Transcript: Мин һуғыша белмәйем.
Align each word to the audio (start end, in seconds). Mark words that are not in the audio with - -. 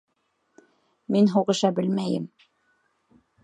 Мин 1.17 1.29
һуғыша 1.35 1.73
белмәйем. 1.81 2.29